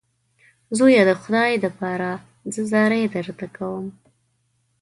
زویه 0.77 1.03
د 1.09 1.11
خدای 1.21 1.53
دپاره 1.65 2.11
زه 2.53 2.61
زارۍ 2.71 3.03
درته 3.13 3.47
کوم. 3.55 3.85